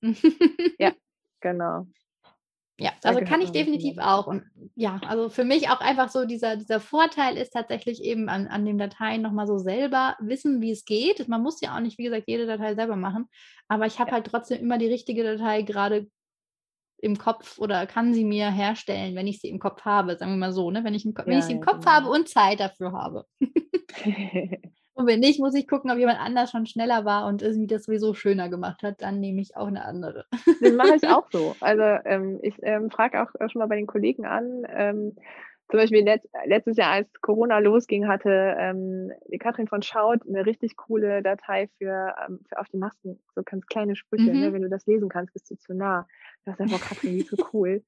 [0.79, 0.93] ja,
[1.41, 1.87] genau.
[2.79, 4.27] Ja, also kann ich definitiv auch.
[4.27, 8.49] Und ja, also für mich auch einfach so dieser, dieser Vorteil ist tatsächlich eben an,
[8.49, 11.29] an den Dateien nochmal so selber wissen, wie es geht.
[11.29, 13.29] Man muss ja auch nicht, wie gesagt, jede Datei selber machen,
[13.69, 14.15] aber ich habe ja.
[14.15, 16.09] halt trotzdem immer die richtige Datei gerade
[16.99, 20.39] im Kopf oder kann sie mir herstellen, wenn ich sie im Kopf habe, sagen wir
[20.39, 20.83] mal so, ne?
[20.83, 21.91] wenn, ich, im, wenn ich sie im Kopf genau.
[21.91, 23.27] habe und Zeit dafür habe.
[24.95, 27.85] Und wenn nicht, muss ich gucken, ob jemand anders schon schneller war und irgendwie das
[27.85, 29.01] sowieso schöner gemacht hat.
[29.01, 30.27] Dann nehme ich auch eine andere.
[30.61, 31.57] Das mache ich auch so.
[31.61, 34.67] Also ähm, ich ähm, frage auch schon mal bei den Kollegen an.
[34.69, 35.17] Ähm,
[35.71, 40.45] zum Beispiel let letztes Jahr, als Corona losging, hatte ähm, die Katrin von Schaut eine
[40.45, 44.35] richtig coole Datei für, ähm, für auf die Masken, so ganz kleine Sprüche, ne?
[44.35, 44.41] mhm.
[44.41, 44.53] ne?
[44.53, 46.07] wenn du das lesen kannst, bist du zu nah.
[46.45, 47.83] Da ist einfach, Katrin, die ist so cool.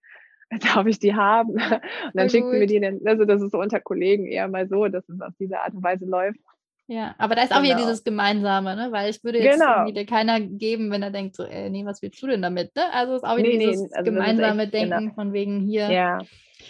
[0.75, 1.51] darf ich die haben?
[1.55, 4.69] Und dann schickt sie mir die dann, also das ist so unter Kollegen eher mal
[4.69, 6.41] so, dass es auf diese Art und Weise läuft.
[6.87, 7.87] Ja, aber da ist auch wieder genau.
[7.87, 8.93] dieses Gemeinsame, ne?
[8.93, 9.87] Weil ich würde jetzt genau.
[9.87, 12.77] irgendwie keiner geben, wenn er denkt, so, ey, nee, was willst du denn damit?
[12.77, 12.83] Ne?
[12.93, 15.15] Also ist auch wieder nee, dieses nee, also gemeinsame echt, Denken genau.
[15.15, 15.91] von wegen hier.
[15.91, 16.19] Ja,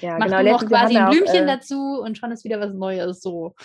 [0.01, 0.43] ja mach genau.
[0.43, 3.57] du noch quasi ein Blümchen auch, äh, dazu und schon ist wieder was Neues so.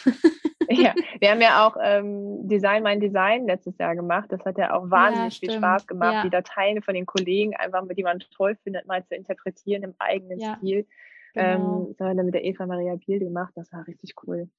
[0.70, 4.32] ja, wir haben ja auch ähm, Design mein Design letztes Jahr gemacht.
[4.32, 6.24] Das hat ja auch wahnsinnig ja, viel Spaß gemacht, ja.
[6.24, 10.40] die Dateien von den Kollegen einfach, die man toll findet, mal zu interpretieren im eigenen
[10.40, 10.88] ja, Stil.
[11.36, 11.46] Genau.
[11.46, 13.54] Ähm, das haben wir dann mit der Eva Maria Biel gemacht.
[13.56, 14.50] Das war richtig cool.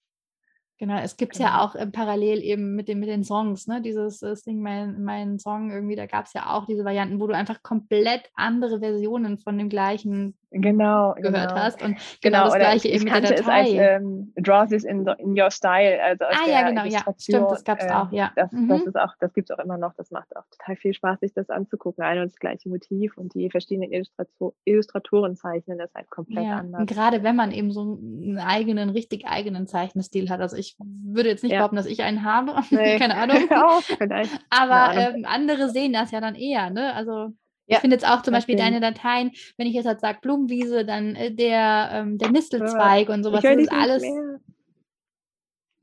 [0.81, 1.47] Genau, es gibt genau.
[1.47, 3.83] ja auch äh, parallel eben mit, dem, mit den Songs, ne?
[3.83, 7.27] Dieses äh, Sing mein, mein Song irgendwie, da gab es ja auch diese Varianten, wo
[7.27, 11.55] du einfach komplett andere Versionen von dem gleichen genau, gehört genau.
[11.55, 11.83] hast.
[11.83, 13.61] Und genau, genau das gleiche eben mit der Datei.
[13.61, 16.03] Es als, ähm, Draw this in, in your style.
[16.03, 17.01] Also ah ja, genau, ja.
[17.19, 18.33] Stimmt, das gab es äh, auch, ja.
[18.35, 18.69] Das, mhm.
[18.69, 19.93] das ist auch, das gibt es auch immer noch.
[19.99, 22.03] Das macht auch total viel Spaß, sich das anzugucken.
[22.03, 26.57] Ein und das gleiche Motiv und die verschiedenen Illustrator Illustratoren zeichnen das halt komplett ja.
[26.57, 26.81] anders.
[26.81, 30.40] Und gerade wenn man eben so einen eigenen, richtig eigenen Zeichenstil hat.
[30.40, 31.59] Also ich würde jetzt nicht ja.
[31.59, 32.54] behaupten, dass ich einen habe.
[32.70, 32.98] Nee.
[32.98, 33.50] Keine Ahnung.
[33.50, 34.30] auch, vielleicht.
[34.50, 36.94] Aber ähm, andere sehen das ja dann eher, ne?
[36.94, 37.33] Also
[37.66, 40.85] ja, ich finde jetzt auch zum Beispiel deine Dateien, wenn ich jetzt halt sage Blumenwiese,
[40.85, 44.02] dann äh, der, ähm, der Nistelzweig und sowas, das ist alles.
[44.02, 44.40] Mehr.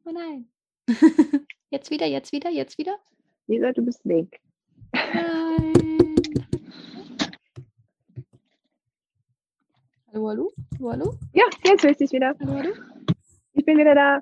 [0.06, 0.50] Oh nein.
[1.70, 2.98] jetzt wieder, jetzt wieder, jetzt wieder.
[3.48, 4.42] Lisa, du bist weg.
[4.94, 5.74] Nein.
[10.18, 10.52] Hallo, hallo?
[10.80, 11.14] Hallo, hallo?
[11.34, 12.34] Ja, jetzt höre ich dich wieder.
[12.40, 12.74] Hallo, hallo?
[13.54, 14.22] Ich bin wieder da.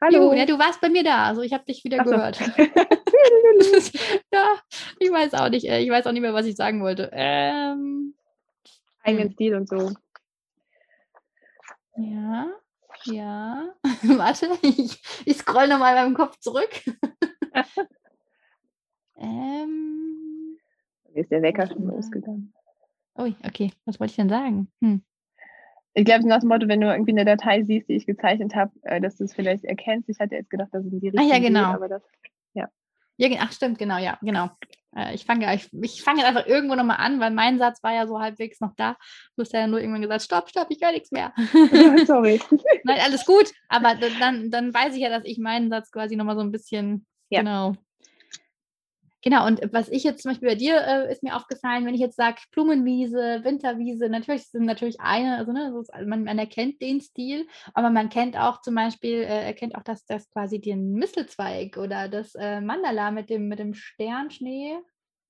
[0.00, 0.32] Hallo.
[0.32, 2.10] Jo, ja, du warst bei mir da, also ich habe dich wieder so.
[2.10, 2.38] gehört.
[4.32, 4.54] ja,
[4.98, 7.10] ich weiß auch nicht, äh, ich weiß auch nicht mehr, was ich sagen wollte.
[7.12, 8.14] Ähm,
[9.02, 9.32] Eigenen hm.
[9.32, 9.92] Stil und so.
[11.96, 12.52] Ja,
[13.04, 13.74] ja.
[14.02, 16.68] Warte, ich, ich scroll nochmal in meinem Kopf zurück.
[19.16, 20.58] ähm,
[21.14, 22.52] ist der Wecker schon losgegangen.
[23.18, 23.72] Ui, okay.
[23.86, 24.70] Was wollte ich denn sagen?
[24.82, 25.02] Hm.
[25.98, 28.70] Ich glaube, nach dem Motto, wenn du irgendwie eine Datei siehst, die ich gezeichnet habe,
[28.82, 30.10] äh, dass du es vielleicht erkennst.
[30.10, 31.18] Ich hatte jetzt gedacht, das sind die richtigen.
[31.18, 31.72] Ah ja, genau.
[31.72, 32.02] aber das,
[32.52, 32.68] ja.
[33.16, 34.50] Ja, ach stimmt, genau, ja, genau.
[34.94, 37.94] Äh, ich fange ich, ich fang jetzt einfach irgendwo nochmal an, weil mein Satz war
[37.94, 38.98] ja so halbwegs noch da.
[39.36, 41.32] Du hast ja nur irgendwann gesagt, stopp, stopp, ich höre nichts mehr.
[41.72, 42.42] Ja, sorry.
[42.84, 46.36] Nein, alles gut, aber dann, dann weiß ich ja, dass ich meinen Satz quasi nochmal
[46.36, 47.40] so ein bisschen, ja.
[47.40, 47.74] genau,
[49.26, 52.00] Genau, und was ich jetzt zum Beispiel bei dir äh, ist mir aufgefallen, wenn ich
[52.00, 57.00] jetzt sage Blumenwiese, Winterwiese, natürlich sind natürlich eine, also, ne, ist, man, man, erkennt den
[57.00, 61.76] Stil, aber man kennt auch zum Beispiel, äh, erkennt auch, dass das quasi den Mistelzweig
[61.76, 64.78] oder das äh, Mandala mit dem, mit dem Sternschnee,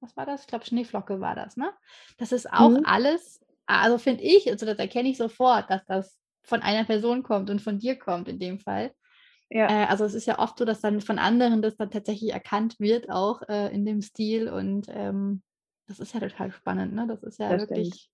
[0.01, 0.43] was war das?
[0.43, 1.73] Ich glaube, Schneeflocke war das, ne?
[2.19, 2.85] Das ist auch mhm.
[2.85, 7.49] alles, also finde ich, also das erkenne ich sofort, dass das von einer Person kommt
[7.49, 8.93] und von dir kommt in dem Fall.
[9.51, 9.69] Ja.
[9.69, 12.79] Äh, also es ist ja oft so, dass dann von anderen das dann tatsächlich erkannt
[12.81, 14.49] wird, auch äh, in dem Stil.
[14.49, 15.43] Und ähm,
[15.87, 17.07] das ist ja total spannend, ne?
[17.09, 17.89] Das ist ja das wirklich.
[17.89, 18.11] Stimmt.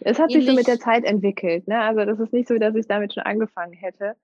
[0.00, 1.80] Es hat sich so mit der Zeit entwickelt, ne?
[1.80, 4.16] Also das ist nicht so, dass ich damit schon angefangen hätte.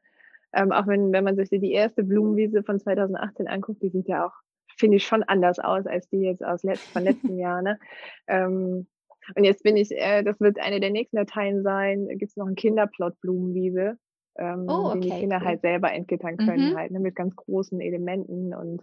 [0.53, 4.27] Ähm, auch wenn, wenn man sich die erste Blumenwiese von 2018 anguckt, die sieht ja
[4.27, 4.33] auch,
[4.77, 7.63] finde ich, schon anders aus als die jetzt aus letzt, von letzten Jahr.
[7.63, 7.79] Ne?
[8.27, 8.89] Ähm,
[9.37, 12.47] und jetzt bin ich, äh, das wird eine der nächsten Dateien sein, gibt es noch
[12.47, 13.97] einen Kinderplot Blumenwiese
[14.41, 15.47] ähm, oh, okay, die Kinder cool.
[15.47, 16.77] halt selber entgittern können, mhm.
[16.77, 18.83] halt ne, mit ganz großen Elementen und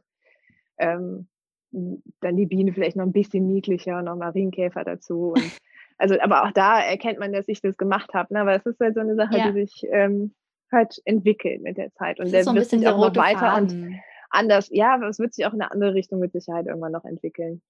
[0.77, 1.27] ähm,
[1.71, 5.33] dann die Biene vielleicht noch ein bisschen niedlicher, noch Marienkäfer dazu.
[5.33, 5.59] Und,
[5.97, 8.33] also, aber auch da erkennt man, dass ich das gemacht habe.
[8.33, 8.41] Ne?
[8.41, 9.51] Aber es ist halt so eine Sache, ja.
[9.51, 10.33] die sich ähm,
[10.71, 12.19] halt entwickelt mit der Zeit.
[12.19, 13.83] Und der so wird sich auch noch weiter Faden.
[13.83, 17.05] und anders, ja, es wird sich auch in eine andere Richtung mit Sicherheit irgendwann noch
[17.05, 17.61] entwickeln.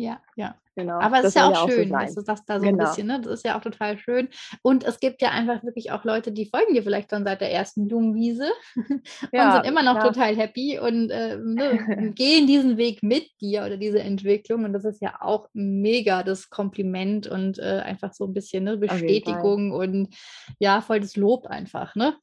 [0.00, 0.54] Ja, ja.
[0.76, 0.98] Genau.
[0.98, 2.84] Aber es ist ja auch schön, so dass du das da so genau.
[2.84, 3.20] ein bisschen, ne?
[3.20, 4.28] Das ist ja auch total schön.
[4.62, 7.52] Und es gibt ja einfach wirklich auch Leute, die folgen dir vielleicht schon seit der
[7.52, 8.48] ersten Blumenwiese
[9.32, 10.12] ja, und sind immer noch klar.
[10.12, 14.64] total happy und äh, ne, gehen diesen Weg mit dir oder diese Entwicklung.
[14.64, 18.78] Und das ist ja auch mega das Kompliment und äh, einfach so ein bisschen ne,
[18.78, 20.14] Bestätigung und
[20.60, 22.16] ja, voll das Lob einfach, ne?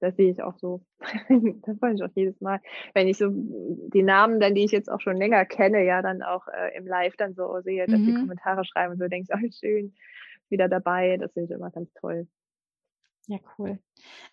[0.00, 0.82] Das sehe ich auch so.
[1.66, 2.60] das freue ich auch jedes Mal.
[2.94, 6.22] Wenn ich so die Namen dann, die ich jetzt auch schon länger kenne, ja, dann
[6.22, 8.06] auch äh, im Live dann so sehe, dass mhm.
[8.06, 9.94] die Kommentare schreiben und so, denkst, oh, schön,
[10.48, 11.16] wieder dabei.
[11.18, 12.26] Das finde ich immer ganz toll.
[13.26, 13.78] Ja, cool.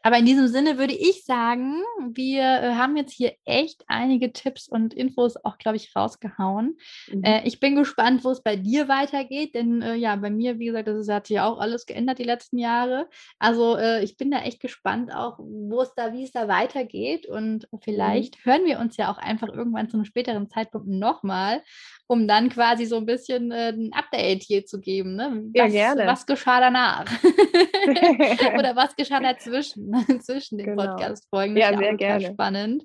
[0.02, 4.68] Aber in diesem Sinne würde ich sagen, wir äh, haben jetzt hier echt einige Tipps
[4.68, 6.78] und Infos auch, glaube ich, rausgehauen.
[7.12, 7.24] Mhm.
[7.24, 10.68] Äh, ich bin gespannt, wo es bei dir weitergeht, denn äh, ja, bei mir, wie
[10.68, 13.10] gesagt, das ist, hat sich ja auch alles geändert die letzten Jahre.
[13.40, 17.28] Also äh, ich bin da echt gespannt auch, wo es da, wie es da weitergeht
[17.28, 17.80] und mhm.
[17.84, 18.50] vielleicht mhm.
[18.50, 21.62] hören wir uns ja auch einfach irgendwann zu einem späteren Zeitpunkt nochmal
[22.08, 25.16] um dann quasi so ein bisschen äh, ein Update hier zu geben.
[25.16, 25.44] Ne?
[25.54, 26.08] Was, ja, gerne.
[26.08, 27.06] Was geschah danach?
[28.58, 30.86] Oder was geschah dazwischen, zwischen den genau.
[30.86, 31.58] Podcast-Folgen?
[31.58, 32.28] Ja, sehr gerne.
[32.28, 32.84] Spannend.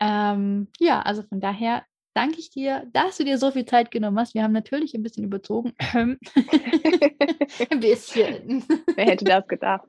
[0.00, 1.82] Ähm, ja, also von daher
[2.14, 4.34] danke ich dir, dass du dir so viel Zeit genommen hast.
[4.34, 5.74] Wir haben natürlich ein bisschen überzogen.
[5.92, 6.18] ein
[7.80, 8.64] bisschen.
[8.94, 9.88] Wer hätte das gedacht?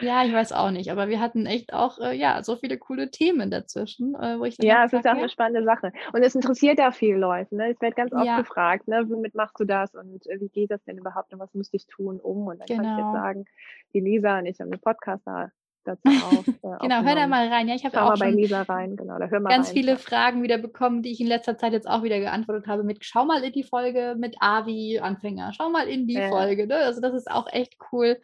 [0.00, 3.10] Ja, ich weiß auch nicht, aber wir hatten echt auch äh, ja so viele coole
[3.10, 5.92] Themen dazwischen, äh, wo ich Ja, es ist auch eine spannende Sache.
[6.12, 7.56] Und es interessiert ja viele Leute.
[7.56, 7.70] Ne?
[7.70, 8.38] Es wird ganz oft ja.
[8.38, 9.04] gefragt, ne?
[9.08, 11.86] womit machst du das und äh, wie geht das denn überhaupt und was musste ich
[11.86, 12.46] tun, um?
[12.46, 12.82] Und dann genau.
[12.82, 13.12] kann ich jetzt genau.
[13.12, 13.44] sagen,
[13.92, 15.50] die Lisa und ich haben einen Podcast da
[15.88, 16.44] dazu auch.
[16.62, 17.68] Äh, genau, hör da mal rein.
[17.68, 19.18] Ja, ich habe auch mal bei Lisa rein, genau.
[19.18, 19.74] Da hör mal ganz rein.
[19.74, 23.04] viele Fragen wieder bekommen, die ich in letzter Zeit jetzt auch wieder geantwortet habe mit
[23.04, 26.28] schau mal in die Folge mit Avi Anfänger, schau mal in die ja.
[26.28, 26.66] Folge.
[26.66, 26.76] Ne?
[26.76, 28.18] Also das ist auch echt cool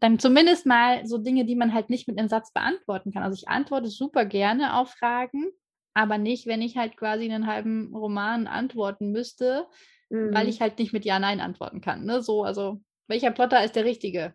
[0.00, 3.22] dann zumindest mal so Dinge, die man halt nicht mit einem Satz beantworten kann.
[3.22, 5.50] Also ich antworte super gerne auf Fragen,
[5.94, 9.66] aber nicht, wenn ich halt quasi einen halben Roman antworten müsste,
[10.10, 10.34] mhm.
[10.34, 12.04] weil ich halt nicht mit Ja, Nein antworten kann.
[12.04, 12.22] Ne?
[12.22, 14.34] So, also welcher Plotter ist der richtige?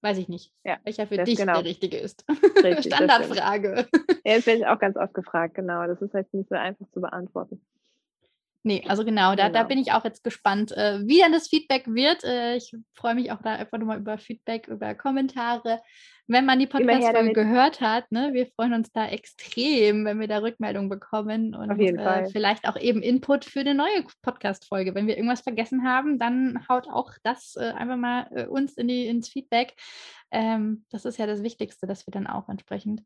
[0.00, 0.52] Weiß ich nicht.
[0.64, 1.54] Ja, welcher für dich genau.
[1.54, 2.24] der richtige ist.
[2.62, 3.88] Richtig, Standardfrage.
[4.24, 5.86] Ja, das werde ich auch ganz oft gefragt, genau.
[5.86, 7.64] Das ist halt nicht so einfach zu beantworten.
[8.64, 9.60] Nee, also genau, da, genau.
[9.60, 12.24] da bin ich auch jetzt gespannt, äh, wie dann das Feedback wird.
[12.24, 15.80] Äh, ich freue mich auch da einfach nochmal über Feedback, über Kommentare.
[16.26, 20.38] Wenn man die Podcast-Folge gehört hat, ne, wir freuen uns da extrem, wenn wir da
[20.38, 24.94] Rückmeldungen bekommen und äh, vielleicht auch eben Input für eine neue Podcast-Folge.
[24.94, 28.88] Wenn wir irgendwas vergessen haben, dann haut auch das äh, einfach mal äh, uns in
[28.88, 29.74] die, ins Feedback.
[30.30, 33.02] Ähm, das ist ja das Wichtigste, dass wir dann auch entsprechend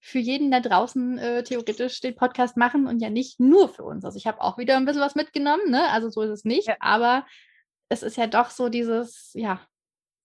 [0.00, 4.04] für jeden da draußen äh, theoretisch den Podcast machen und ja nicht nur für uns.
[4.04, 5.90] Also ich habe auch wieder ein bisschen was mitgenommen, ne?
[5.90, 6.76] Also so ist es nicht, ja.
[6.80, 7.26] aber
[7.90, 9.60] es ist ja doch so dieses, ja,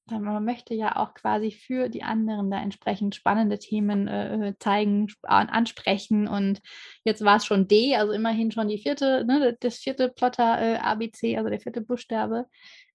[0.08, 6.28] man möchte ja auch quasi für die anderen da entsprechend spannende Themen äh, zeigen, ansprechen.
[6.28, 6.62] Und
[7.04, 10.76] jetzt war es schon D, also immerhin schon die vierte, ne, das vierte Plotter äh,
[10.78, 12.46] ABC, also der vierte Buchstabe.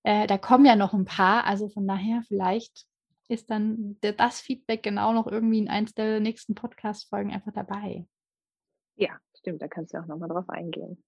[0.05, 2.87] Äh, da kommen ja noch ein paar, also von daher vielleicht
[3.31, 8.07] ist dann das Feedback genau noch irgendwie in eins der nächsten Podcast-Folgen einfach dabei.
[8.97, 11.03] Ja, stimmt, da kannst du auch nochmal drauf eingehen.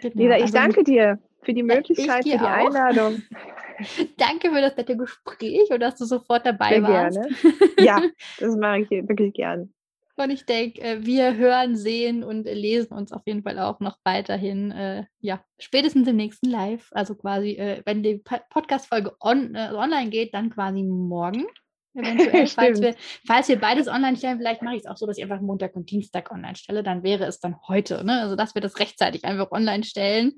[0.00, 2.44] Genau, Lisa, ich also, danke dir für die Möglichkeit, für die auch.
[2.44, 3.22] Einladung.
[4.18, 7.18] danke für das nette Gespräch und dass du sofort dabei Sehr warst.
[7.18, 7.34] Gerne.
[7.80, 8.02] Ja,
[8.38, 9.72] das mache ich wirklich gern.
[10.16, 13.96] Und ich denke, äh, wir hören, sehen und lesen uns auf jeden Fall auch noch
[14.04, 16.90] weiterhin, äh, ja, spätestens im nächsten Live.
[16.92, 21.46] Also quasi, äh, wenn die Podcast-Folge on, äh, online geht, dann quasi morgen.
[21.94, 22.94] Eventuell, falls wir,
[23.26, 25.74] falls wir beides online stellen, vielleicht mache ich es auch so, dass ich einfach Montag
[25.74, 28.04] und Dienstag online stelle, dann wäre es dann heute.
[28.04, 28.20] Ne?
[28.20, 30.34] Also, dass wir das rechtzeitig einfach online stellen.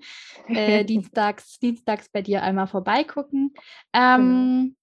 [0.49, 3.53] Äh, dienstags, dienstags bei dir einmal vorbeigucken.
[3.93, 4.77] Ähm, genau.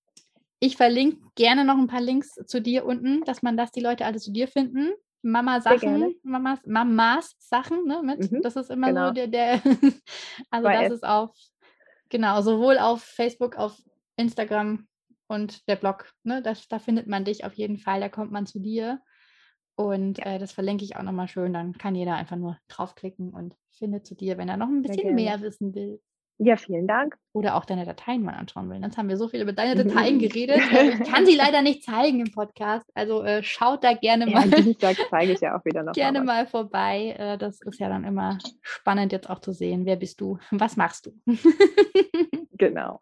[0.62, 4.06] Ich verlinke gerne noch ein paar Links zu dir unten, dass man das die Leute
[4.06, 4.92] alle zu dir finden.
[5.22, 8.32] Mama Sachen, Mamas, Mamas Sachen, ne, mit.
[8.32, 9.08] Mhm, das ist immer genau.
[9.08, 9.54] so der, der
[10.50, 10.92] also Bei das F.
[10.94, 11.32] ist auf,
[12.10, 13.78] genau, sowohl auf Facebook, auf
[14.16, 14.88] Instagram
[15.30, 18.46] und der Blog, ne, das, da findet man dich auf jeden Fall, da kommt man
[18.46, 19.00] zu dir.
[19.76, 23.56] Und äh, das verlinke ich auch nochmal schön, dann kann jeder einfach nur draufklicken und
[23.72, 26.02] findet zu dir, wenn er noch ein bisschen mehr wissen will.
[26.42, 27.16] Ja, vielen Dank.
[27.34, 28.82] Oder auch deine Dateien mal anschauen will.
[28.82, 30.58] Jetzt haben wir so viel über deine Dateien geredet.
[30.58, 32.90] Ich kann sie leider nicht zeigen im Podcast.
[32.94, 34.50] Also äh, schaut da gerne mal.
[34.50, 35.94] Ja, Dienstag zeige ich ja auch wieder noch.
[35.94, 37.16] Gerne mal, mal vorbei.
[37.18, 39.86] Äh, das ist ja dann immer spannend jetzt auch zu sehen.
[39.86, 40.40] Wer bist du?
[40.52, 41.12] Was machst du?
[42.58, 43.00] genau.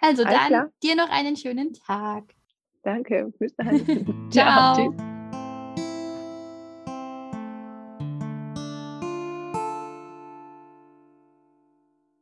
[0.00, 0.70] Also Alles dann klar.
[0.82, 2.24] dir noch einen schönen Tag.
[2.82, 3.32] Danke.
[3.38, 3.86] Bis dann.
[4.30, 4.74] Ciao.
[4.74, 4.74] Ciao.
[4.74, 5.13] Tschüss.